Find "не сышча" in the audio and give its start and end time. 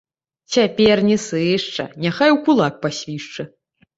1.09-1.85